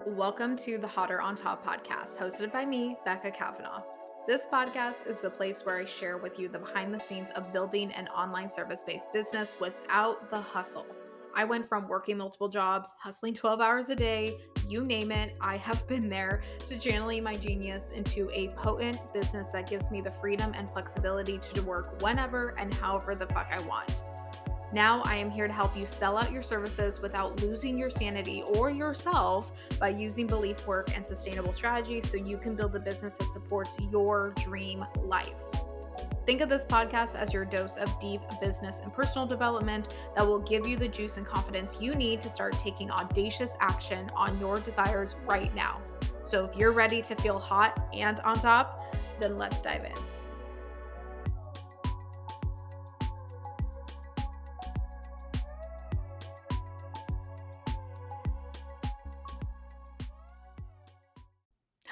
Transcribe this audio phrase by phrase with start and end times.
[0.00, 3.82] Welcome to the Hotter on Top podcast, hosted by me, Becca Kavanaugh.
[4.26, 7.52] This podcast is the place where I share with you the behind the scenes of
[7.52, 10.86] building an online service based business without the hustle.
[11.34, 15.56] I went from working multiple jobs, hustling 12 hours a day, you name it, I
[15.58, 20.12] have been there, to channeling my genius into a potent business that gives me the
[20.20, 24.04] freedom and flexibility to work whenever and however the fuck I want.
[24.72, 28.42] Now, I am here to help you sell out your services without losing your sanity
[28.54, 33.18] or yourself by using belief work and sustainable strategies so you can build a business
[33.18, 35.34] that supports your dream life.
[36.24, 40.38] Think of this podcast as your dose of deep business and personal development that will
[40.38, 44.56] give you the juice and confidence you need to start taking audacious action on your
[44.56, 45.82] desires right now.
[46.22, 50.11] So, if you're ready to feel hot and on top, then let's dive in.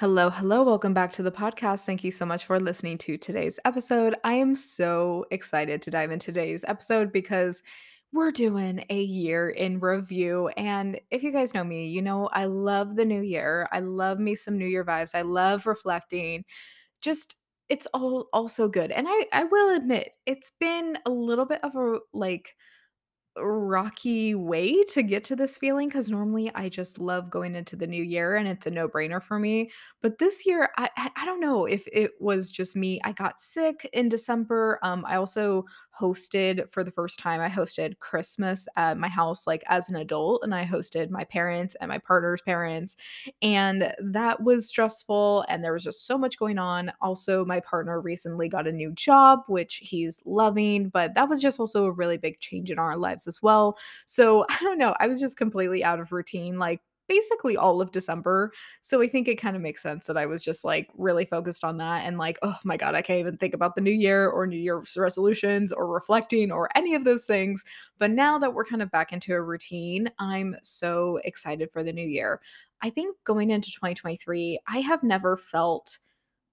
[0.01, 0.63] Hello, hello.
[0.63, 1.81] Welcome back to the podcast.
[1.81, 4.15] Thank you so much for listening to today's episode.
[4.23, 7.61] I am so excited to dive into today's episode because
[8.11, 10.47] we're doing a year in review.
[10.57, 13.69] And if you guys know me, you know I love the new year.
[13.71, 15.13] I love me some new year vibes.
[15.13, 16.45] I love reflecting.
[17.01, 17.35] Just
[17.69, 18.89] it's all also good.
[18.89, 22.55] And I I will admit, it's been a little bit of a like
[23.37, 27.87] rocky way to get to this feeling because normally I just love going into the
[27.87, 29.71] new year and it's a no-brainer for me.
[30.01, 32.99] But this year, I I don't know if it was just me.
[33.03, 34.79] I got sick in December.
[34.83, 35.65] Um, I also
[36.01, 37.41] hosted for the first time.
[37.41, 41.75] I hosted Christmas at my house like as an adult, and I hosted my parents
[41.79, 42.95] and my partner's parents,
[43.41, 45.45] and that was stressful.
[45.47, 46.91] And there was just so much going on.
[47.01, 51.59] Also, my partner recently got a new job, which he's loving, but that was just
[51.59, 53.77] also a really big change in our lives as well.
[54.05, 54.95] So I don't know.
[54.99, 58.51] I was just completely out of routine, like basically all of December.
[58.79, 61.63] So I think it kind of makes sense that I was just like really focused
[61.63, 64.29] on that and like, oh my God, I can't even think about the new year
[64.29, 67.63] or New Year's resolutions or reflecting or any of those things.
[67.99, 71.93] But now that we're kind of back into a routine, I'm so excited for the
[71.93, 72.41] new year.
[72.81, 75.97] I think going into 2023, I have never felt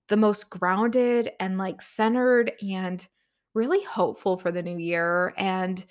[0.09, 3.07] the most grounded and like centered and
[3.55, 5.85] really hopeful for the new year and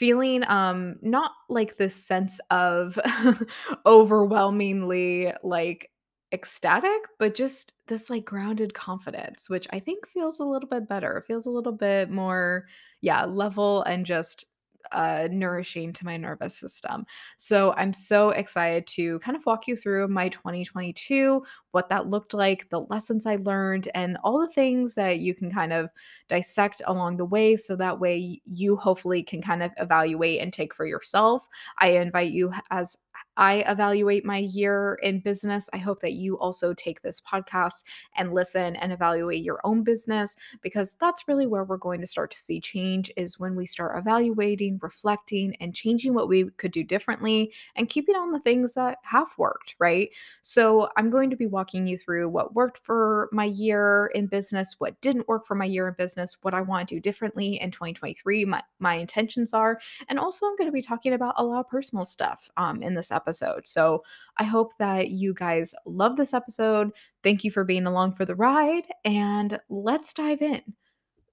[0.00, 2.98] feeling um not like this sense of
[3.86, 5.90] overwhelmingly like
[6.32, 11.22] ecstatic but just this like grounded confidence which i think feels a little bit better.
[11.26, 12.64] Feels a little bit more
[13.02, 14.46] yeah level and just
[14.92, 17.04] uh nourishing to my nervous system
[17.36, 21.42] so i'm so excited to kind of walk you through my 2022
[21.72, 25.50] what that looked like, the lessons I learned, and all the things that you can
[25.50, 25.88] kind of
[26.28, 27.56] dissect along the way.
[27.56, 31.46] So that way you hopefully can kind of evaluate and take for yourself.
[31.78, 32.96] I invite you as
[33.36, 35.68] I evaluate my year in business.
[35.72, 37.84] I hope that you also take this podcast
[38.16, 42.30] and listen and evaluate your own business because that's really where we're going to start
[42.32, 46.84] to see change is when we start evaluating, reflecting, and changing what we could do
[46.84, 50.10] differently and keeping on the things that have worked, right?
[50.42, 54.76] So I'm going to be walking you through what worked for my year in business,
[54.78, 57.70] what didn't work for my year in business, what I want to do differently in
[57.70, 59.80] 2023, my, my intentions are.
[60.08, 62.94] And also, I'm going to be talking about a lot of personal stuff um, in
[62.94, 63.29] this episode.
[63.66, 64.02] So
[64.36, 66.90] I hope that you guys love this episode.
[67.22, 70.62] Thank you for being along for the ride, and let's dive in.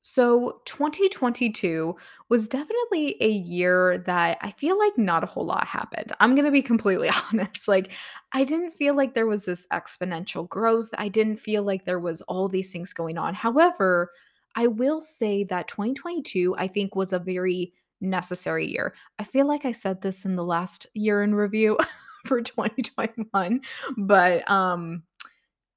[0.10, 1.94] So, 2022
[2.30, 6.14] was definitely a year that I feel like not a whole lot happened.
[6.22, 7.68] I'm going to be completely honest.
[7.68, 7.92] Like,
[8.32, 10.88] I didn't feel like there was this exponential growth.
[10.98, 13.34] I didn't feel like there was all these things going on.
[13.34, 14.12] However,
[14.56, 18.94] I will say that 2022, I think, was a very necessary year.
[19.20, 21.78] I feel like I said this in the last year in review
[22.26, 23.62] for 2021,
[23.98, 25.04] but um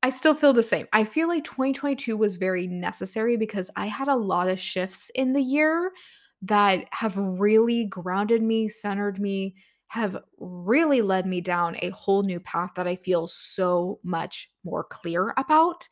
[0.03, 0.87] I still feel the same.
[0.93, 5.35] I feel like 2022 was very necessary because I had a lot of shifts in
[5.35, 5.93] the year
[6.43, 9.55] that have really grounded me, centered me,
[9.89, 14.85] have really led me down a whole new path that I feel so much more
[14.85, 15.87] clear about.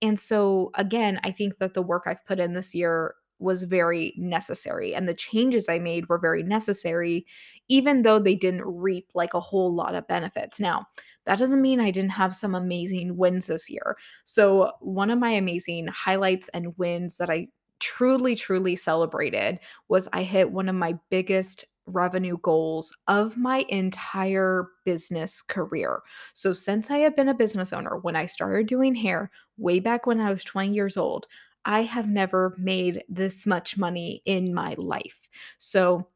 [0.00, 4.14] And so, again, I think that the work I've put in this year was very
[4.16, 7.26] necessary and the changes I made were very necessary,
[7.68, 10.60] even though they didn't reap like a whole lot of benefits.
[10.60, 10.86] Now,
[11.26, 13.96] that doesn't mean I didn't have some amazing wins this year.
[14.24, 17.48] So, one of my amazing highlights and wins that I
[17.80, 19.58] truly, truly celebrated
[19.88, 26.00] was I hit one of my biggest revenue goals of my entire business career.
[26.34, 30.06] So, since I have been a business owner, when I started doing hair way back
[30.06, 31.26] when I was 20 years old,
[31.68, 35.28] I have never made this much money in my life.
[35.58, 36.08] So,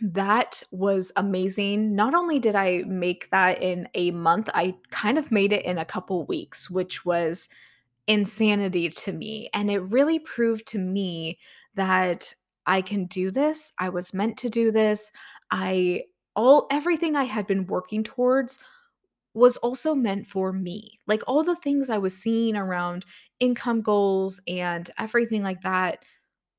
[0.00, 1.96] That was amazing.
[1.96, 5.76] Not only did I make that in a month, I kind of made it in
[5.78, 7.48] a couple weeks, which was
[8.06, 11.38] insanity to me, and it really proved to me
[11.76, 12.34] that
[12.66, 15.10] I can do this, I was meant to do this,
[15.50, 16.04] I
[16.36, 18.58] all everything I had been working towards
[19.34, 20.98] was also meant for me.
[21.06, 23.04] Like, all the things I was seeing around
[23.40, 26.04] income goals and everything like that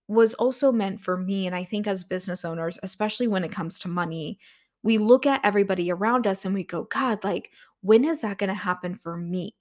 [0.08, 3.80] was also meant for me, and I think as business owners, especially when it comes
[3.80, 4.40] to money,
[4.84, 8.54] we look at everybody around us and we go, "God, like, when is that gonna
[8.56, 9.56] happen for me?"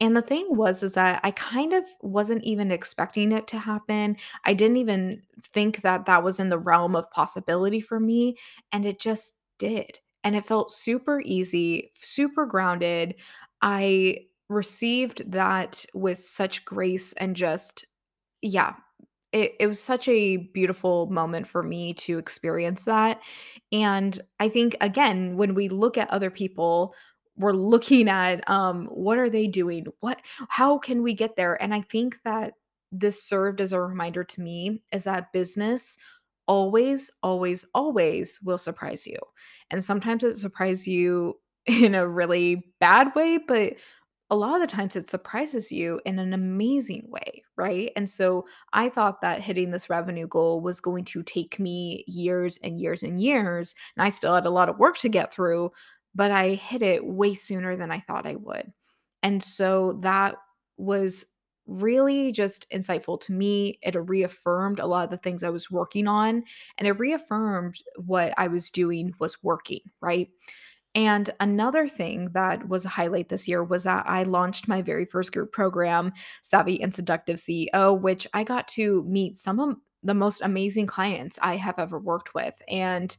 [0.00, 4.16] And the thing was is that I kind of wasn't even expecting it to happen.
[4.44, 8.36] I didn't even think that that was in the realm of possibility for me,
[8.72, 10.00] and it just did.
[10.24, 13.14] And it felt super easy, super grounded.
[13.62, 17.86] I received that with such grace and just
[18.42, 18.74] yeah,
[19.32, 23.20] it it was such a beautiful moment for me to experience that,
[23.72, 26.94] and I think, again, when we look at other people,
[27.36, 29.86] we're looking at, um, what are they doing?
[30.00, 31.60] What how can we get there?
[31.62, 32.54] And I think that
[32.92, 35.96] this served as a reminder to me is that business
[36.48, 39.18] always, always, always will surprise you,
[39.70, 41.34] and sometimes it surprise you
[41.66, 43.74] in a really bad way, but
[44.32, 47.92] a lot of the times it surprises you in an amazing way, right?
[47.96, 52.58] And so I thought that hitting this revenue goal was going to take me years
[52.64, 55.70] and years and years, and I still had a lot of work to get through,
[56.14, 58.72] but I hit it way sooner than I thought I would.
[59.22, 60.36] And so that
[60.78, 61.26] was
[61.66, 63.78] really just insightful to me.
[63.82, 66.42] It reaffirmed a lot of the things I was working on,
[66.78, 70.28] and it reaffirmed what I was doing was working, right?
[70.94, 75.06] And another thing that was a highlight this year was that I launched my very
[75.06, 76.12] first group program,
[76.42, 81.38] Savvy and Seductive CEO, which I got to meet some of the most amazing clients
[81.40, 82.54] I have ever worked with.
[82.68, 83.16] And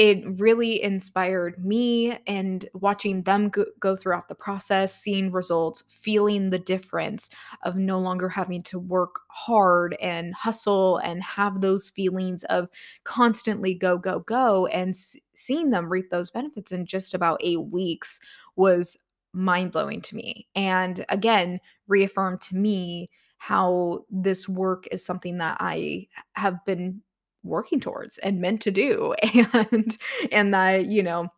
[0.00, 6.48] it really inspired me and watching them go, go throughout the process, seeing results, feeling
[6.48, 7.28] the difference
[7.64, 12.70] of no longer having to work hard and hustle and have those feelings of
[13.04, 17.60] constantly go, go, go, and s- seeing them reap those benefits in just about eight
[17.60, 18.20] weeks
[18.56, 18.96] was
[19.34, 20.48] mind blowing to me.
[20.54, 26.06] And again, reaffirmed to me how this work is something that I
[26.36, 27.02] have been
[27.42, 29.14] working towards and meant to do
[29.52, 29.96] and
[30.30, 31.28] and that you know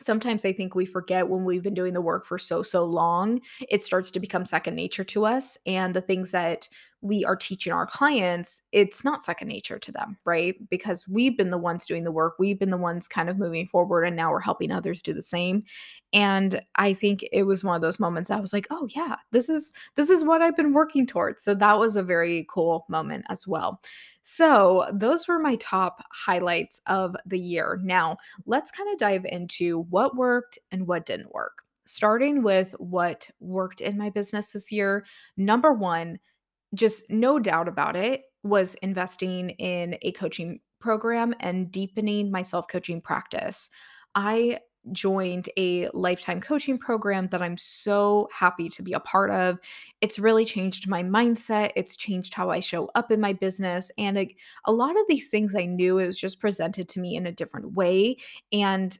[0.00, 3.40] Sometimes I think we forget when we've been doing the work for so, so long,
[3.70, 5.56] it starts to become second nature to us.
[5.64, 6.68] And the things that
[7.06, 10.56] we are teaching our clients, it's not second nature to them, right?
[10.68, 13.66] Because we've been the ones doing the work, we've been the ones kind of moving
[13.68, 15.62] forward, and now we're helping others do the same.
[16.12, 19.48] And I think it was one of those moments I was like, oh yeah, this
[19.48, 21.42] is this is what I've been working towards.
[21.42, 23.80] So that was a very cool moment as well.
[24.22, 27.80] So those were my top highlights of the year.
[27.84, 31.62] Now, let's kind of dive into what worked and what didn't work.
[31.84, 35.06] Starting with what worked in my business this year.
[35.36, 36.18] Number one,
[36.74, 42.68] just no doubt about it, was investing in a coaching program and deepening my self
[42.68, 43.70] coaching practice.
[44.14, 44.60] I
[44.92, 49.58] joined a lifetime coaching program that I'm so happy to be a part of.
[50.00, 51.72] It's really changed my mindset.
[51.76, 53.90] It's changed how I show up in my business.
[53.98, 57.16] And a, a lot of these things I knew it was just presented to me
[57.16, 58.18] in a different way.
[58.52, 58.96] And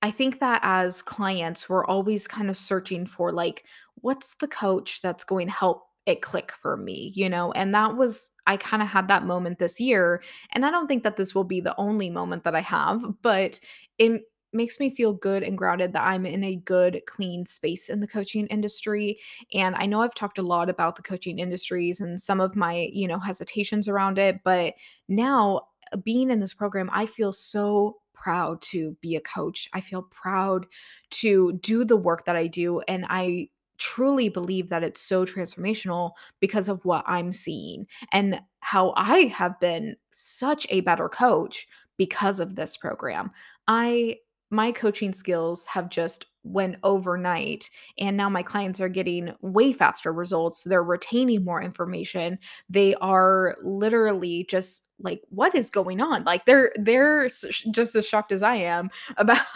[0.00, 3.64] I think that as clients, we're always kind of searching for like,
[3.96, 7.52] what's the coach that's going to help it click for me, you know?
[7.52, 10.22] And that was, I kind of had that moment this year.
[10.52, 13.60] And I don't think that this will be the only moment that I have, but
[13.98, 14.22] it
[14.54, 18.06] makes me feel good and grounded that I'm in a good, clean space in the
[18.06, 19.18] coaching industry.
[19.52, 22.88] And I know I've talked a lot about the coaching industries and some of my,
[22.90, 24.72] you know, hesitations around it, but
[25.08, 29.68] now uh, being in this program, I feel so proud to be a coach.
[29.74, 30.66] I feel proud
[31.10, 32.80] to do the work that I do.
[32.88, 38.92] And I truly believe that it's so transformational because of what I'm seeing and how
[38.96, 43.30] I have been such a better coach because of this program.
[43.66, 44.18] I
[44.50, 47.68] my coaching skills have just went overnight
[47.98, 52.38] and now my clients are getting way faster results they're retaining more information
[52.70, 56.24] they are literally just like what is going on?
[56.24, 59.46] Like they're they're just as shocked as i am about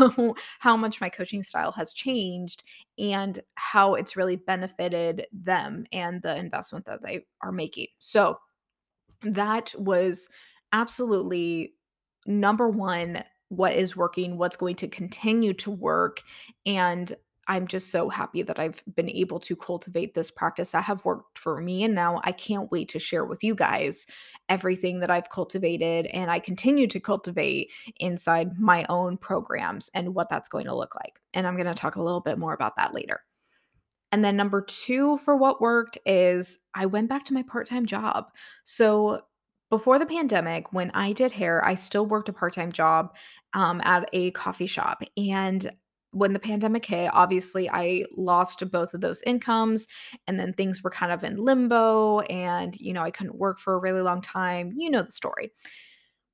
[0.61, 2.63] how much my coaching style has changed
[2.99, 7.89] and how it's really benefited them and the investment that they are making.
[7.99, 8.39] So
[9.23, 10.29] that was
[10.73, 11.75] absolutely
[12.27, 16.23] number 1, what is working, what's going to continue to work,
[16.67, 17.15] and
[17.53, 21.39] I'm just so happy that I've been able to cultivate this practice that have worked
[21.39, 24.07] for me, and now I can't wait to share with you guys
[24.49, 30.31] everything that I've cultivated and I continue to cultivate inside my own programs and what
[30.31, 31.21] that's going to look like.
[31.35, 33.21] And I'm going to talk a little bit more about that later.
[34.13, 38.29] And then number 2 for what worked is I went back to my part-time job.
[38.65, 39.21] So
[39.69, 43.15] before the pandemic, when I did hair, I still worked a part-time job
[43.53, 45.03] um, at a coffee shop.
[45.19, 45.71] And
[46.13, 49.87] when the pandemic hit, obviously I lost both of those incomes
[50.27, 53.75] and then things were kind of in limbo and you know, I couldn't work for
[53.75, 54.73] a really long time.
[54.77, 55.53] You know the story.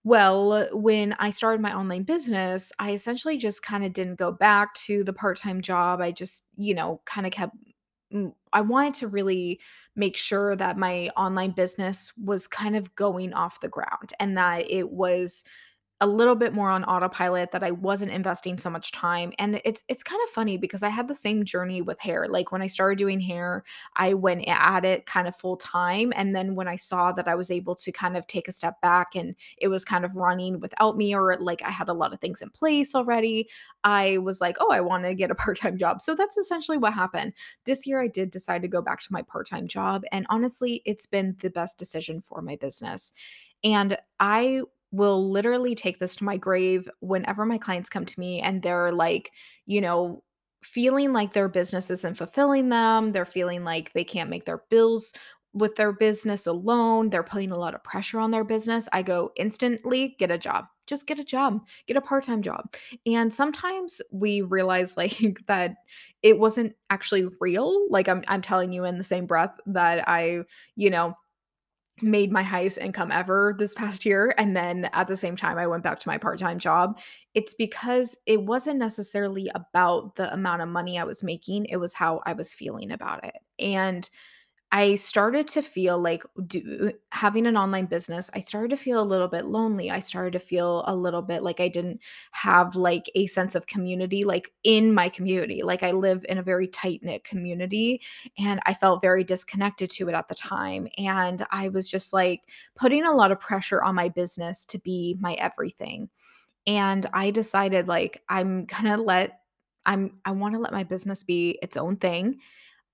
[0.04, 4.74] Well, when I started my online business, I essentially just kind of didn't go back
[4.86, 6.00] to the part-time job.
[6.00, 7.54] I just, you know, kind of kept
[8.12, 9.60] mm, I wanted to really
[9.96, 14.70] make sure that my online business was kind of going off the ground and that
[14.70, 15.44] it was
[16.00, 19.32] a little bit more on autopilot that I wasn't investing so much time.
[19.36, 22.28] And it's it's kind of funny because I had the same journey with hair.
[22.28, 23.64] Like when I started doing hair,
[23.96, 27.34] I went at it kind of full time and then when I saw that I
[27.34, 30.60] was able to kind of take a step back and it was kind of running
[30.60, 33.48] without me or like I had a lot of things in place already,
[33.82, 36.94] I was like, "Oh, I want to get a part-time job." So that's essentially what
[36.94, 37.32] happened.
[37.64, 41.06] This year I did decide to go back to my part-time job and honestly, it's
[41.06, 43.12] been the best decision for my business.
[43.64, 48.40] And I will literally take this to my grave whenever my clients come to me
[48.40, 49.32] and they're like,
[49.66, 50.22] you know,
[50.62, 53.12] feeling like their business isn't fulfilling them.
[53.12, 55.12] They're feeling like they can't make their bills
[55.52, 57.10] with their business alone.
[57.10, 58.88] They're putting a lot of pressure on their business.
[58.92, 60.66] I go instantly get a job.
[60.86, 62.74] Just get a job, get a part time job.
[63.04, 65.74] And sometimes we realize like that
[66.22, 67.90] it wasn't actually real.
[67.90, 70.40] Like I'm, I'm telling you in the same breath that I,
[70.76, 71.14] you know,
[72.02, 75.66] made my highest income ever this past year and then at the same time I
[75.66, 76.98] went back to my part-time job.
[77.34, 81.94] It's because it wasn't necessarily about the amount of money I was making it was
[81.94, 83.36] how I was feeling about it.
[83.58, 84.08] And
[84.70, 89.02] I started to feel like do, having an online business, I started to feel a
[89.02, 89.90] little bit lonely.
[89.90, 92.00] I started to feel a little bit like I didn't
[92.32, 95.62] have like a sense of community like in my community.
[95.62, 98.02] Like I live in a very tight-knit community
[98.36, 102.42] and I felt very disconnected to it at the time and I was just like
[102.74, 106.10] putting a lot of pressure on my business to be my everything.
[106.66, 109.40] And I decided like I'm going to let
[109.86, 112.40] I'm I want to let my business be its own thing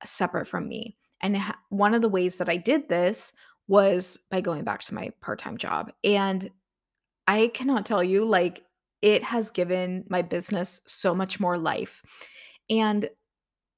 [0.04, 1.37] separate from me and
[1.68, 3.33] one of the ways that I did this
[3.66, 5.90] was by going back to my part time job.
[6.02, 6.50] And
[7.26, 8.62] I cannot tell you, like,
[9.00, 12.02] it has given my business so much more life.
[12.68, 13.09] And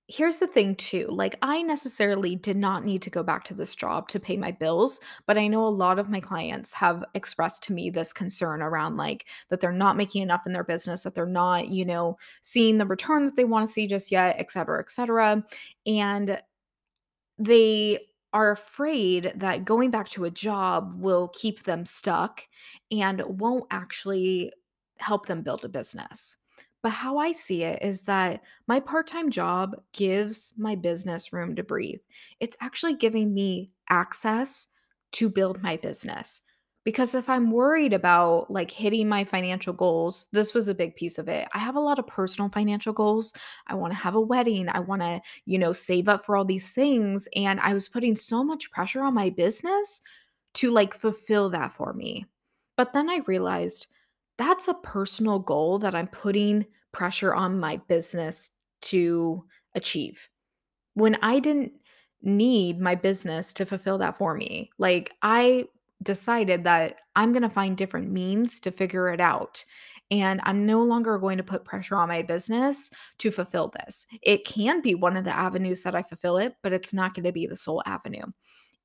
[0.08, 3.74] here's the thing, too like, I necessarily did not need to go back to this
[3.74, 7.64] job to pay my bills, but I know a lot of my clients have expressed
[7.64, 11.16] to me this concern around like that they're not making enough in their business, that
[11.16, 14.50] they're not, you know, seeing the return that they want to see just yet, et
[14.50, 15.44] cetera, et cetera.
[15.86, 16.40] And
[17.38, 18.00] they
[18.32, 22.42] are afraid that going back to a job will keep them stuck
[22.90, 24.52] and won't actually
[24.98, 26.36] help them build a business.
[26.82, 31.56] But how I see it is that my part time job gives my business room
[31.56, 32.00] to breathe.
[32.38, 34.68] It's actually giving me access
[35.12, 36.42] to build my business.
[36.86, 41.18] Because if I'm worried about like hitting my financial goals, this was a big piece
[41.18, 41.48] of it.
[41.52, 43.32] I have a lot of personal financial goals.
[43.66, 44.68] I want to have a wedding.
[44.68, 47.26] I want to, you know, save up for all these things.
[47.34, 50.00] And I was putting so much pressure on my business
[50.54, 52.24] to like fulfill that for me.
[52.76, 53.88] But then I realized
[54.38, 58.52] that's a personal goal that I'm putting pressure on my business
[58.82, 60.28] to achieve.
[60.94, 61.72] When I didn't
[62.22, 64.70] need my business to fulfill that for me.
[64.78, 65.64] Like I
[66.06, 69.62] decided that I'm going to find different means to figure it out.
[70.10, 74.06] And I'm no longer going to put pressure on my business to fulfill this.
[74.22, 77.24] It can be one of the avenues that I fulfill it, but it's not going
[77.24, 78.24] to be the sole avenue.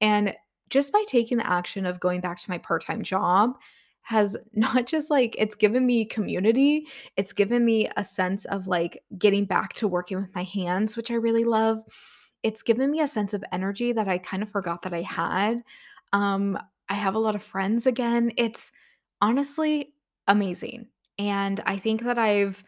[0.01, 0.35] And
[0.69, 3.55] just by taking the action of going back to my part time job,
[4.01, 6.87] has not just like it's given me community,
[7.17, 11.11] it's given me a sense of like getting back to working with my hands, which
[11.11, 11.79] I really love.
[12.43, 15.63] It's given me a sense of energy that I kind of forgot that I had.
[16.13, 16.57] Um,
[16.91, 18.33] I have a lot of friends again.
[18.35, 18.69] It's
[19.21, 19.93] honestly
[20.27, 20.87] amazing.
[21.17, 22.65] And I think that I've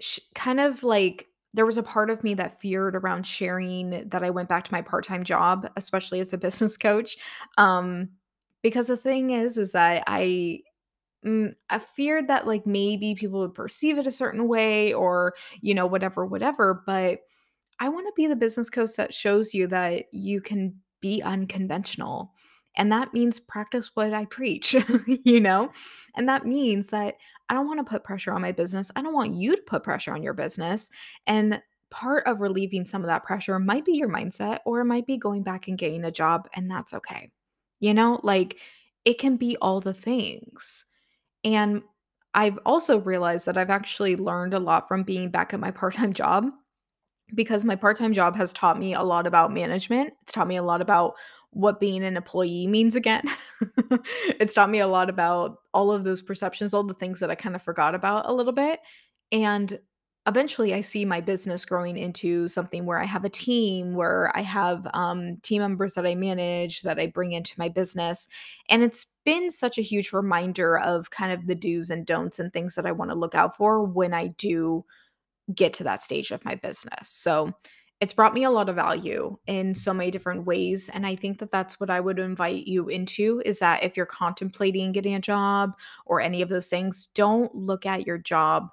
[0.00, 4.24] sh- kind of like, there was a part of me that feared around sharing that
[4.24, 7.16] I went back to my part time job, especially as a business coach.
[7.56, 8.08] Um,
[8.60, 10.58] because the thing is, is that I,
[11.24, 15.74] mm, I feared that like maybe people would perceive it a certain way or, you
[15.74, 16.82] know, whatever, whatever.
[16.86, 17.20] But
[17.78, 22.32] I want to be the business coach that shows you that you can be unconventional
[22.76, 24.74] and that means practice what I preach,
[25.24, 25.70] you know?
[26.16, 27.16] And that means that
[27.48, 28.90] I don't want to put pressure on my business.
[28.96, 30.90] I don't want you to put pressure on your business.
[31.26, 35.06] And part of relieving some of that pressure might be your mindset or it might
[35.06, 37.30] be going back and getting a job, and that's okay.
[37.80, 38.58] You know, like
[39.04, 40.86] it can be all the things.
[41.44, 41.82] And
[42.32, 45.94] I've also realized that I've actually learned a lot from being back at my part
[45.94, 46.50] time job
[47.34, 50.12] because my part-time job has taught me a lot about management.
[50.22, 51.14] It's taught me a lot about
[51.54, 53.24] what being an employee means again.
[54.40, 57.34] it's taught me a lot about all of those perceptions, all the things that I
[57.34, 58.80] kind of forgot about a little bit.
[59.32, 59.78] And
[60.26, 64.42] eventually I see my business growing into something where I have a team, where I
[64.42, 68.26] have um, team members that I manage, that I bring into my business.
[68.68, 72.52] And it's been such a huge reminder of kind of the do's and don'ts and
[72.52, 74.84] things that I want to look out for when I do
[75.54, 77.10] get to that stage of my business.
[77.10, 77.52] So
[78.00, 81.38] it's brought me a lot of value in so many different ways and I think
[81.38, 85.20] that that's what I would invite you into is that if you're contemplating getting a
[85.20, 85.72] job
[86.04, 88.68] or any of those things, don't look at your job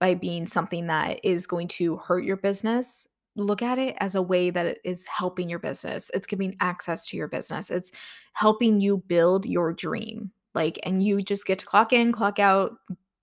[0.00, 3.06] by being something that is going to hurt your business.
[3.36, 6.10] Look at it as a way that it is helping your business.
[6.12, 7.70] It's giving access to your business.
[7.70, 7.90] It's
[8.34, 10.30] helping you build your dream.
[10.54, 12.72] Like and you just get to clock in, clock out,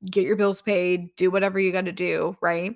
[0.10, 2.76] get your bills paid, do whatever you got to do, right?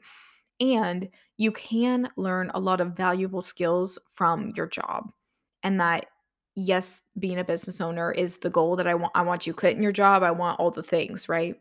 [0.60, 5.12] And you can learn a lot of valuable skills from your job.
[5.64, 6.08] And that
[6.56, 9.84] yes, being a business owner is the goal that I want I want you quitting
[9.84, 11.60] your job, I want all the things, right?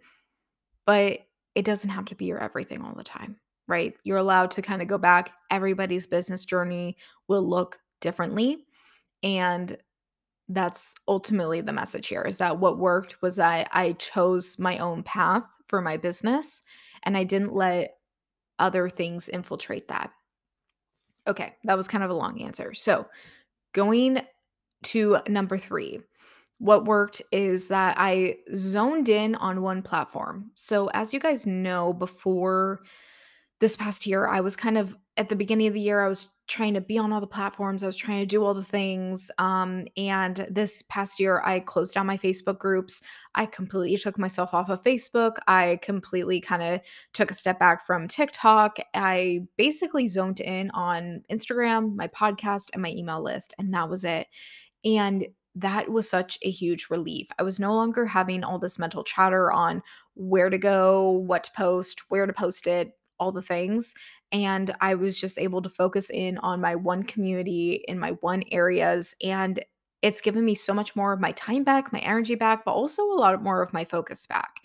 [0.87, 1.21] But
[1.55, 3.37] it doesn't have to be your everything all the time,
[3.69, 3.95] right?
[4.05, 5.33] You're allowed to kind of go back.
[5.51, 6.97] Everybody's business journey
[7.29, 8.67] will look differently
[9.23, 9.77] and
[10.49, 15.03] that's ultimately the message here is that what worked was that I chose my own
[15.03, 16.61] path for my business
[17.05, 17.97] and I didn't let
[18.59, 20.11] other things infiltrate that.
[21.27, 22.75] Okay, that was kind of a long answer.
[22.75, 23.07] So,
[23.73, 24.21] going
[24.85, 26.01] to number three,
[26.59, 30.51] what worked is that I zoned in on one platform.
[30.55, 32.81] So, as you guys know, before
[33.65, 36.27] this past year, I was kind of at the beginning of the year, I was
[36.49, 37.83] trying to be on all the platforms.
[37.83, 39.31] I was trying to do all the things.
[39.39, 43.01] Um, and this past year, I closed down my Facebook groups.
[43.35, 45.37] I completely took myself off of Facebook.
[45.49, 46.81] I completely kind of
[47.15, 48.77] took a step back from TikTok.
[48.93, 53.55] I basically zoned in on Instagram, my podcast, and my email list.
[53.59, 54.27] And that was it.
[54.85, 57.29] And that was such a huge relief.
[57.39, 61.53] I was no longer having all this mental chatter on where to go, what to
[61.53, 63.95] post, where to post it, all the things.
[64.33, 68.43] And I was just able to focus in on my one community in my one
[68.51, 69.15] areas.
[69.23, 69.65] And
[70.03, 73.03] it's given me so much more of my time back, my energy back, but also
[73.03, 74.57] a lot more of my focus back.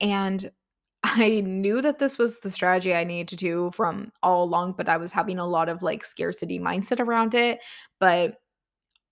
[0.00, 0.50] And
[1.04, 4.88] I knew that this was the strategy I needed to do from all along, but
[4.88, 7.60] I was having a lot of like scarcity mindset around it.
[8.00, 8.38] But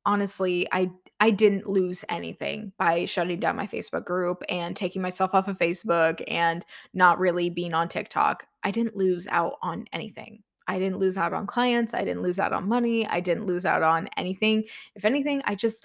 [0.06, 5.34] honestly, I I didn't lose anything by shutting down my Facebook group and taking myself
[5.34, 8.46] off of Facebook and not really being on TikTok.
[8.64, 10.42] I didn't lose out on anything.
[10.66, 13.66] I didn't lose out on clients, I didn't lose out on money, I didn't lose
[13.66, 14.64] out on anything.
[14.94, 15.84] If anything, I just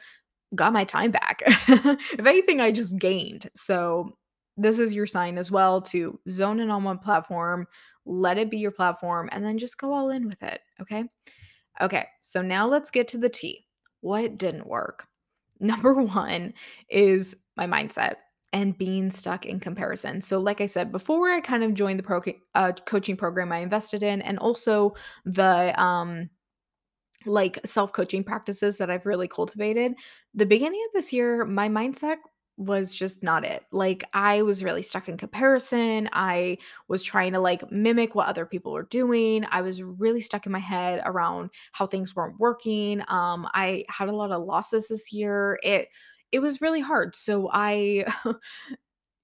[0.56, 1.42] got my time back.
[1.46, 3.50] if anything, I just gained.
[3.56, 4.16] So,
[4.58, 7.66] this is your sign as well to zone in on one platform,
[8.06, 10.62] let it be your platform, and then just go all in with it.
[10.82, 11.04] Okay.
[11.82, 12.06] Okay.
[12.22, 13.66] So, now let's get to the T.
[14.02, 15.06] what didn't work?
[15.60, 16.54] Number one
[16.90, 18.16] is my mindset
[18.52, 20.22] and being stuck in comparison.
[20.22, 22.22] So, like I said before, I kind of joined the pro
[22.56, 26.30] uh, coaching program I invested in, and also the um
[27.26, 29.94] like self coaching practices that I've really cultivated.
[30.34, 32.18] The beginning of this year, my mindset
[32.58, 33.64] was just not it.
[33.72, 36.10] Like I was really stuck in comparison.
[36.12, 36.58] I
[36.90, 39.46] was trying to like mimic what other people were doing.
[39.50, 43.00] I was really stuck in my head around how things weren't working.
[43.08, 45.58] Um I had a lot of losses this year.
[45.64, 45.88] It
[46.32, 47.16] it was really hard.
[47.16, 48.06] So I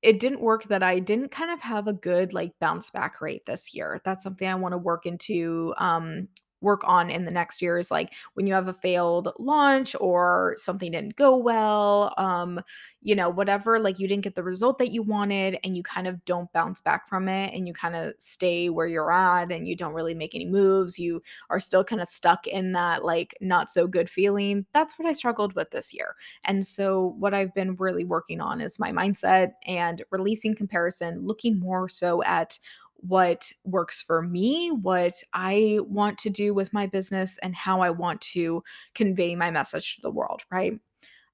[0.02, 3.46] it didn't work that I didn't kind of have a good like bounce back rate
[3.46, 4.02] this year.
[4.06, 6.28] That's something I want to work into um
[6.66, 10.56] work on in the next year is like when you have a failed launch or
[10.58, 12.60] something didn't go well um
[13.02, 16.08] you know whatever like you didn't get the result that you wanted and you kind
[16.08, 19.68] of don't bounce back from it and you kind of stay where you're at and
[19.68, 23.36] you don't really make any moves you are still kind of stuck in that like
[23.40, 26.16] not so good feeling that's what I struggled with this year.
[26.44, 31.60] And so what I've been really working on is my mindset and releasing comparison looking
[31.60, 32.60] more so at
[33.08, 37.90] what works for me, what I want to do with my business, and how I
[37.90, 38.64] want to
[38.94, 40.80] convey my message to the world, right?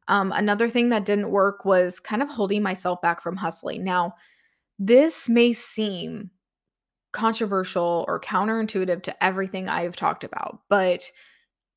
[0.07, 3.83] Um, another thing that didn't work was kind of holding myself back from hustling.
[3.83, 4.15] Now,
[4.79, 6.31] this may seem
[7.13, 11.11] controversial or counterintuitive to everything I've talked about, but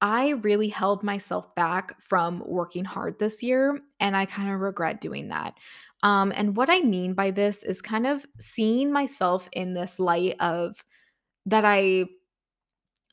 [0.01, 5.01] I really held myself back from working hard this year, and I kind of regret
[5.01, 5.55] doing that.
[6.05, 10.37] Um, and what I mean by this is kind of seeing myself in this light
[10.41, 10.85] of
[11.47, 12.07] that I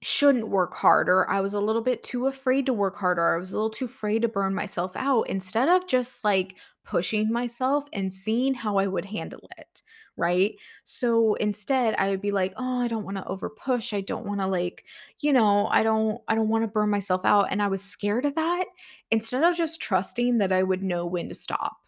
[0.03, 1.29] shouldn't work harder.
[1.29, 3.35] I was a little bit too afraid to work harder.
[3.35, 7.31] I was a little too afraid to burn myself out instead of just like pushing
[7.31, 9.83] myself and seeing how I would handle it.
[10.17, 10.55] Right.
[10.83, 13.93] So instead, I would be like, oh, I don't want to over push.
[13.93, 14.83] I don't want to, like,
[15.19, 17.47] you know, I don't, I don't want to burn myself out.
[17.51, 18.65] And I was scared of that
[19.11, 21.80] instead of just trusting that I would know when to stop.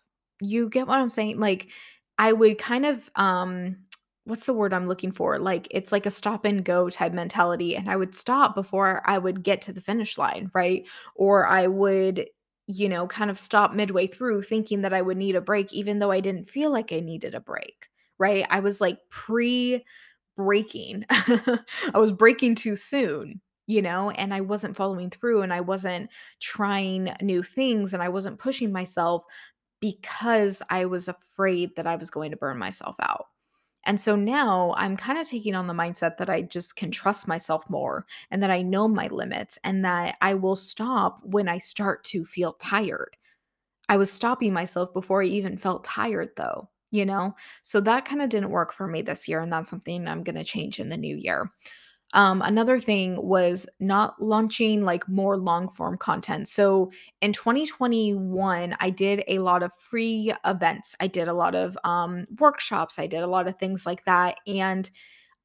[0.43, 1.39] You get what I'm saying?
[1.39, 1.69] Like,
[2.17, 3.77] I would kind of, um,
[4.25, 5.39] what's the word I'm looking for?
[5.39, 9.17] Like, it's like a stop and go type mentality, and I would stop before I
[9.17, 10.88] would get to the finish line, right?
[11.15, 12.27] Or I would,
[12.67, 15.99] you know, kind of stop midway through thinking that I would need a break, even
[15.99, 17.88] though I didn't feel like I needed a break,
[18.19, 18.45] right?
[18.49, 19.84] I was like pre
[20.38, 21.06] breaking.
[21.10, 21.60] I
[21.95, 26.10] was breaking too soon, you know, and I wasn't following through and I wasn't
[26.41, 29.23] trying new things and I wasn't pushing myself
[29.84, 33.26] because I was afraid that I was going to burn myself out.
[33.86, 37.28] And so now I'm kind of taking on the mindset that I just can trust
[37.28, 41.58] myself more and that I know my limits and that I will stop when I
[41.58, 43.17] start to feel tired.
[43.89, 47.36] I was stopping myself before I even felt tired though, you know?
[47.62, 50.38] So that kind of didn't work for me this year and that's something I'm going
[50.38, 51.52] to change in the new year.
[52.13, 56.47] Um, another thing was not launching like more long form content.
[56.47, 60.95] So in 2021, I did a lot of free events.
[60.99, 62.99] I did a lot of um, workshops.
[62.99, 64.38] I did a lot of things like that.
[64.45, 64.89] And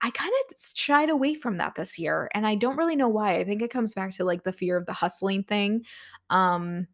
[0.02, 2.30] I kind of shied away from that this year.
[2.34, 3.36] And I don't really know why.
[3.36, 5.84] I think it comes back to like the fear of the hustling thing.
[6.30, 6.86] Um,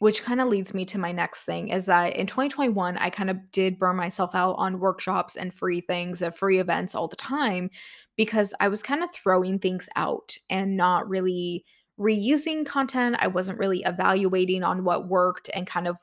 [0.00, 3.30] which kind of leads me to my next thing is that in 2021, I kind
[3.30, 7.16] of did burn myself out on workshops and free things and free events all the
[7.16, 7.70] time
[8.16, 11.64] because I was kind of throwing things out and not really
[11.98, 13.16] reusing content.
[13.18, 15.96] I wasn't really evaluating on what worked and kind of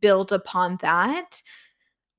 [0.00, 1.42] build upon that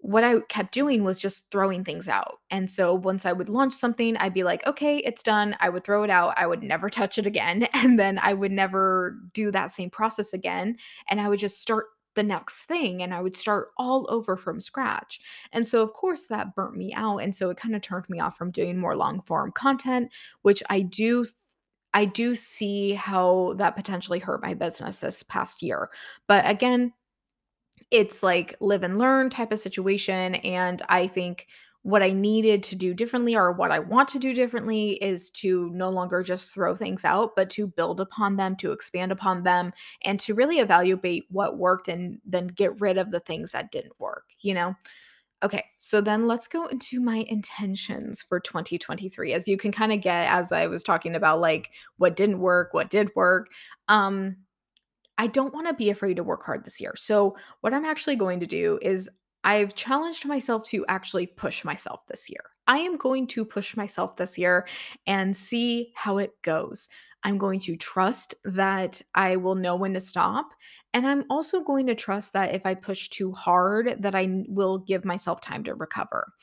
[0.01, 2.39] what I kept doing was just throwing things out.
[2.49, 5.55] And so once I would launch something, I'd be like, okay, it's done.
[5.59, 6.33] I would throw it out.
[6.37, 7.67] I would never touch it again.
[7.73, 10.77] And then I would never do that same process again.
[11.07, 14.59] And I would just start the next thing and I would start all over from
[14.59, 15.19] scratch.
[15.51, 17.19] And so, of course, that burnt me out.
[17.19, 20.61] And so it kind of turned me off from doing more long form content, which
[20.69, 21.25] I do.
[21.93, 25.89] I do see how that potentially hurt my business this past year.
[26.25, 26.93] But again,
[27.91, 30.35] it's like live and learn type of situation.
[30.35, 31.47] And I think
[31.83, 35.69] what I needed to do differently or what I want to do differently is to
[35.73, 39.73] no longer just throw things out, but to build upon them, to expand upon them,
[40.03, 43.99] and to really evaluate what worked and then get rid of the things that didn't
[43.99, 44.75] work, you know?
[45.43, 49.33] Okay, so then let's go into my intentions for 2023.
[49.33, 52.75] As you can kind of get as I was talking about like what didn't work,
[52.75, 53.47] what did work.
[53.87, 54.37] Um
[55.17, 56.93] I don't want to be afraid to work hard this year.
[56.95, 59.07] So, what I'm actually going to do is
[59.43, 62.43] I've challenged myself to actually push myself this year.
[62.67, 64.67] I am going to push myself this year
[65.07, 66.87] and see how it goes.
[67.23, 70.49] I'm going to trust that I will know when to stop.
[70.93, 74.79] And I'm also going to trust that if I push too hard, that I will
[74.79, 76.33] give myself time to recover.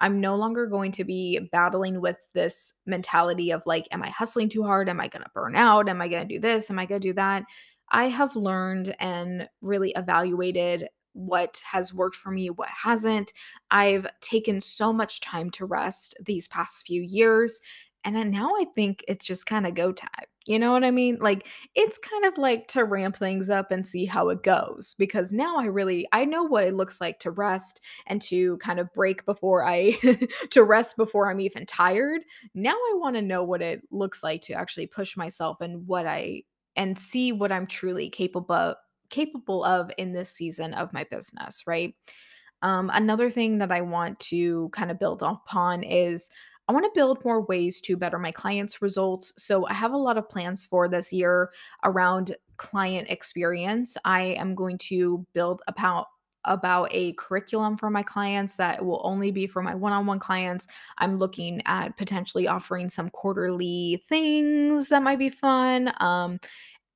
[0.00, 4.48] I'm no longer going to be battling with this mentality of like, am I hustling
[4.48, 4.88] too hard?
[4.88, 5.88] Am I going to burn out?
[5.88, 6.70] Am I going to do this?
[6.70, 7.44] Am I going to do that?
[7.90, 13.32] I have learned and really evaluated what has worked for me, what hasn't.
[13.70, 17.60] I've taken so much time to rest these past few years.
[18.04, 20.26] And now I think it's just kind of go time.
[20.46, 21.18] You know what I mean?
[21.20, 25.30] Like it's kind of like to ramp things up and see how it goes because
[25.30, 28.92] now I really I know what it looks like to rest and to kind of
[28.94, 29.98] break before I
[30.50, 32.22] to rest before I'm even tired.
[32.54, 36.06] Now I want to know what it looks like to actually push myself and what
[36.06, 36.44] I
[36.76, 38.74] and see what I'm truly capable
[39.10, 41.94] capable of in this season of my business, right?
[42.62, 46.28] Um, another thing that I want to kind of build upon is
[46.68, 49.32] I want to build more ways to better my clients' results.
[49.38, 51.50] So I have a lot of plans for this year
[51.84, 53.96] around client experience.
[54.04, 56.06] I am going to build about
[56.44, 60.66] about a curriculum for my clients that will only be for my one-on-one clients.
[60.96, 65.92] I'm looking at potentially offering some quarterly things that might be fun.
[66.00, 66.38] Um,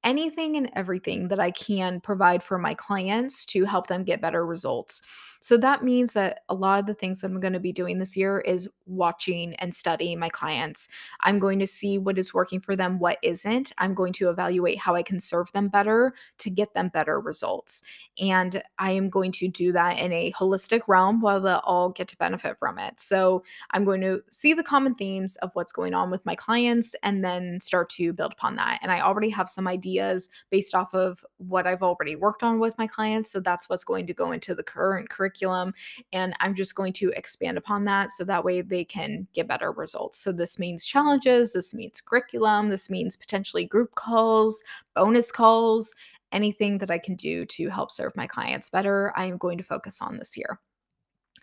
[0.04, 4.44] anything and everything that I can provide for my clients to help them get better
[4.46, 5.02] results.
[5.42, 7.98] So that means that a lot of the things that I'm going to be doing
[7.98, 10.86] this year is watching and studying my clients.
[11.22, 13.72] I'm going to see what is working for them, what isn't.
[13.78, 17.82] I'm going to evaluate how I can serve them better to get them better results.
[18.20, 22.06] And I am going to do that in a holistic realm while they all get
[22.08, 23.00] to benefit from it.
[23.00, 26.94] So I'm going to see the common themes of what's going on with my clients
[27.02, 28.78] and then start to build upon that.
[28.80, 32.78] And I already have some ideas based off of what I've already worked on with
[32.78, 33.32] my clients.
[33.32, 35.74] So that's what's going to go into the current curriculum curriculum.
[36.12, 39.72] And I'm just going to expand upon that so that way they can get better
[39.72, 40.18] results.
[40.18, 44.62] So this means challenges, this means curriculum, this means potentially group calls,
[44.94, 45.94] bonus calls,
[46.32, 49.64] anything that I can do to help serve my clients better, I am going to
[49.64, 50.60] focus on this year.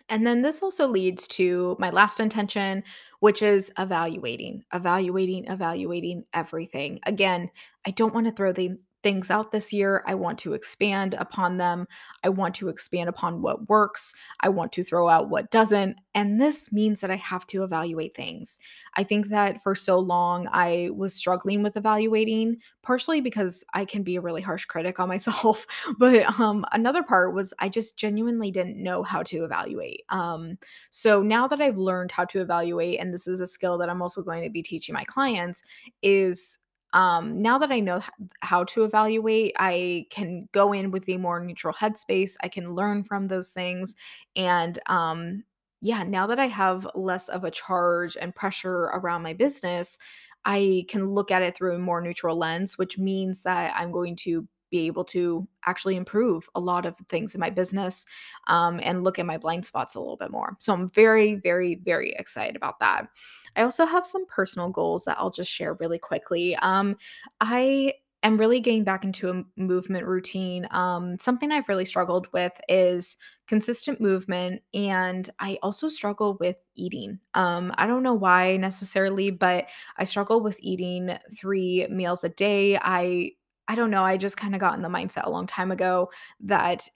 [0.08, 2.82] And then this also leads to my last intention,
[3.20, 6.98] which is evaluating, evaluating, evaluating everything.
[7.06, 7.48] Again,
[7.86, 10.02] I don't want to throw the things out this year.
[10.06, 11.86] I want to expand upon them.
[12.22, 14.14] I want to expand upon what works.
[14.40, 15.96] I want to throw out what doesn't.
[16.14, 18.58] And this means that I have to evaluate things.
[18.94, 24.02] I think that for so long I was struggling with evaluating, partially because I can
[24.02, 25.66] be a really harsh critic on myself.
[25.98, 30.02] But um, another part was I just genuinely didn't know how to evaluate.
[30.08, 30.58] Um,
[30.90, 34.02] so now that I've learned how to evaluate, and this is a skill that I'm
[34.02, 35.62] also going to be teaching my clients,
[36.02, 36.58] is
[36.92, 38.00] um, now that I know
[38.40, 42.36] how to evaluate, I can go in with a more neutral headspace.
[42.42, 43.94] I can learn from those things.
[44.36, 45.44] And um,
[45.80, 49.98] yeah, now that I have less of a charge and pressure around my business,
[50.44, 54.16] I can look at it through a more neutral lens, which means that I'm going
[54.16, 58.06] to be able to actually improve a lot of things in my business
[58.46, 60.56] um, and look at my blind spots a little bit more.
[60.58, 63.08] So I'm very, very, very excited about that.
[63.56, 66.56] I also have some personal goals that I'll just share really quickly.
[66.56, 66.96] Um,
[67.40, 70.68] I am really getting back into a movement routine.
[70.70, 77.18] Um, something I've really struggled with is consistent movement, and I also struggle with eating.
[77.34, 82.76] Um, I don't know why necessarily, but I struggle with eating three meals a day.
[82.76, 83.32] I
[83.70, 86.88] I don't know, I just kinda got in the mindset a long time ago that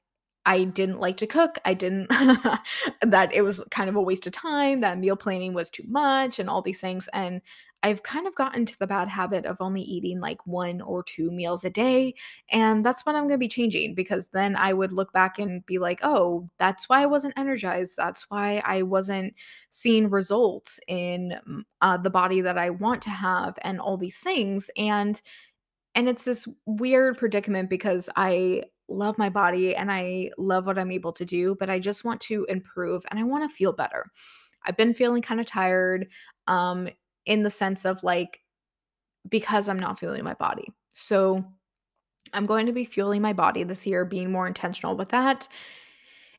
[0.46, 1.58] I didn't like to cook.
[1.64, 2.08] I didn't
[3.02, 6.38] that it was kind of a waste of time, that meal planning was too much
[6.40, 7.40] and all these things, and
[7.84, 11.30] I've kind of gotten to the bad habit of only eating like 1 or 2
[11.30, 12.14] meals a day,
[12.50, 15.78] and that's what I'm gonna be changing because then I would look back and be
[15.78, 17.94] like, "Oh, that's why I wasn't energized.
[17.96, 19.34] That's why I wasn't
[19.70, 21.38] seeing results in,
[21.82, 25.20] uh, the body that I want to have," and all these things, and
[25.94, 30.90] and it's this weird predicament because I love my body and I love what I'm
[30.90, 34.06] able to do, but I just want to improve and I want to feel better.
[34.66, 36.08] I've been feeling kind of tired
[36.46, 36.88] um
[37.26, 38.40] in the sense of like
[39.28, 40.68] because I'm not fueling my body.
[40.90, 41.44] So
[42.32, 45.48] I'm going to be fueling my body this year, being more intentional with that.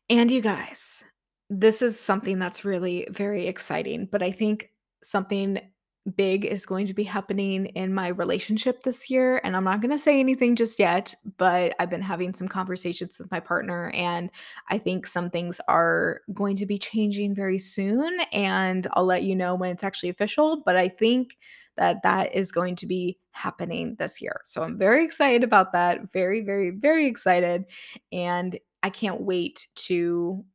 [0.09, 1.03] And you guys,
[1.49, 4.69] this is something that's really very exciting, but I think
[5.03, 5.59] something
[6.15, 9.41] big is going to be happening in my relationship this year.
[9.43, 13.17] And I'm not going to say anything just yet, but I've been having some conversations
[13.17, 14.29] with my partner, and
[14.69, 18.19] I think some things are going to be changing very soon.
[18.31, 20.61] And I'll let you know when it's actually official.
[20.65, 21.37] But I think
[21.77, 24.41] that that is going to be happening this year.
[24.45, 26.13] So I'm very excited about that.
[26.13, 27.65] Very, very, very excited.
[28.11, 30.45] And I can't wait to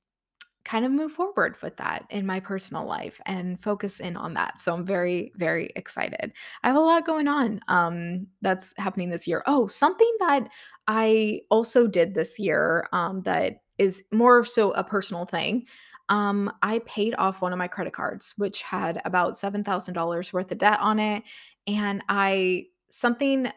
[0.70, 4.60] kind of move forward with that in my personal life and focus in on that.
[4.60, 6.32] So I'm very, very excited.
[6.62, 9.42] I have a lot going on um, that's happening this year.
[9.46, 10.48] Oh, something that
[10.86, 15.66] I also did this year um, that is more so a personal thing.
[16.08, 20.58] Um, I paid off one of my credit cards, which had about $7,000 worth of
[20.58, 21.24] debt on it.
[21.66, 23.50] And I, something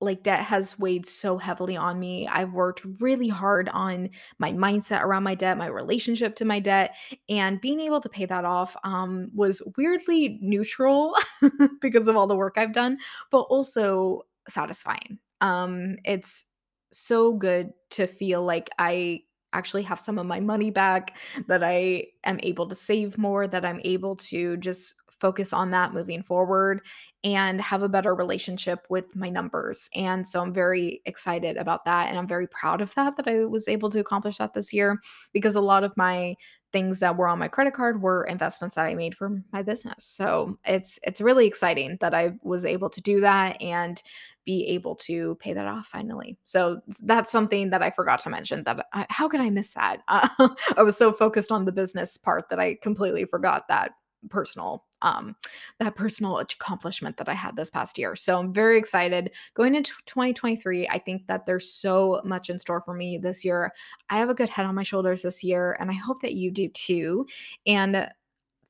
[0.00, 2.26] like debt has weighed so heavily on me.
[2.28, 6.94] I've worked really hard on my mindset around my debt, my relationship to my debt,
[7.28, 11.16] and being able to pay that off um, was weirdly neutral
[11.80, 12.98] because of all the work I've done,
[13.30, 15.18] but also satisfying.
[15.40, 16.44] Um, it's
[16.92, 19.22] so good to feel like I
[19.54, 23.64] actually have some of my money back, that I am able to save more, that
[23.64, 26.82] I'm able to just focus on that moving forward
[27.24, 29.88] and have a better relationship with my numbers.
[29.94, 33.46] And so I'm very excited about that and I'm very proud of that that I
[33.46, 35.00] was able to accomplish that this year
[35.32, 36.34] because a lot of my
[36.74, 40.04] things that were on my credit card were investments that I made for my business.
[40.04, 44.02] So it's it's really exciting that I was able to do that and
[44.44, 46.36] be able to pay that off finally.
[46.44, 50.02] So that's something that I forgot to mention that I, how could I miss that?
[50.06, 50.28] Uh,
[50.76, 53.92] I was so focused on the business part that I completely forgot that
[54.30, 55.36] personal um
[55.78, 58.16] that personal accomplishment that I had this past year.
[58.16, 60.88] So I'm very excited going into 2023.
[60.88, 63.72] I think that there's so much in store for me this year.
[64.10, 66.50] I have a good head on my shoulders this year and I hope that you
[66.50, 67.26] do too.
[67.66, 68.08] And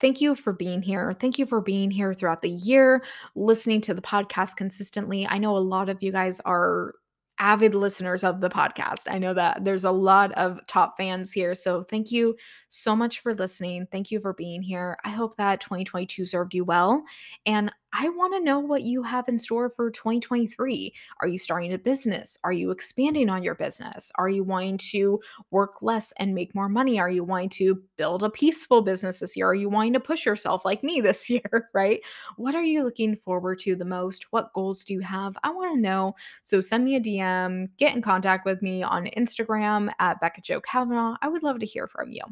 [0.00, 1.12] Thank you for being here.
[1.12, 3.04] Thank you for being here throughout the year,
[3.36, 5.26] listening to the podcast consistently.
[5.26, 6.94] I know a lot of you guys are
[7.38, 9.02] avid listeners of the podcast.
[9.08, 11.54] I know that there's a lot of top fans here.
[11.54, 12.36] So thank you
[12.68, 13.86] so much for listening.
[13.90, 14.96] Thank you for being here.
[15.04, 17.02] I hope that 2022 served you well.
[17.46, 20.92] And I want to know what you have in store for 2023.
[21.20, 22.37] Are you starting a business?
[22.42, 24.11] Are you expanding on your business?
[24.16, 25.20] Are you wanting to
[25.52, 26.98] work less and make more money?
[26.98, 29.46] Are you wanting to build a peaceful business this year?
[29.46, 32.00] Are you wanting to push yourself like me this year, right?
[32.37, 34.26] What are you looking forward to the most?
[34.33, 35.37] What goals do you have?
[35.44, 36.16] I want to know.
[36.42, 40.61] So send me a DM, get in contact with me on Instagram at Becca Joe
[40.61, 41.16] Kavanaugh.
[41.22, 42.22] I would love to hear from you.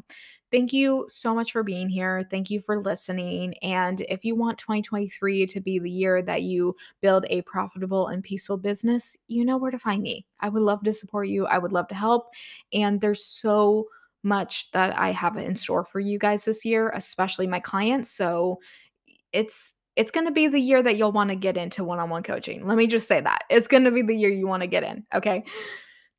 [0.53, 2.27] Thank you so much for being here.
[2.29, 3.55] Thank you for listening.
[3.63, 8.23] And if you want 2023 to be the year that you build a profitable and
[8.23, 10.27] peaceful business, you know where to find me.
[10.41, 11.47] I would love to support you.
[11.47, 12.27] I would love to help.
[12.71, 13.87] And there's so
[14.21, 18.11] much that I have in store for you guys this year, especially my clients.
[18.11, 18.59] So
[19.31, 22.67] it's it's going to be the year that you'll want to get into one-on-one coaching.
[22.67, 23.45] Let me just say that.
[23.49, 25.45] It's going to be the year you want to get in, okay?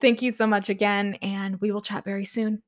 [0.00, 2.62] Thank you so much again and we will chat very soon.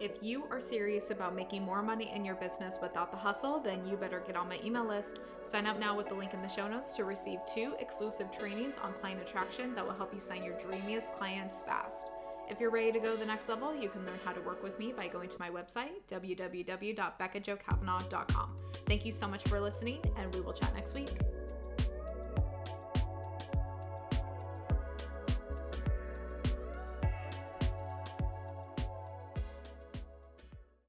[0.00, 3.86] If you are serious about making more money in your business without the hustle, then
[3.86, 5.20] you better get on my email list.
[5.42, 8.78] Sign up now with the link in the show notes to receive two exclusive trainings
[8.82, 12.12] on client attraction that will help you sign your dreamiest clients fast.
[12.48, 14.62] If you're ready to go to the next level, you can learn how to work
[14.62, 18.56] with me by going to my website, www.beccajokavanaugh.com.
[18.86, 21.10] Thank you so much for listening, and we will chat next week.